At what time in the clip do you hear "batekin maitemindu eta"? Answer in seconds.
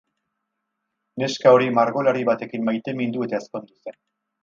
2.33-3.45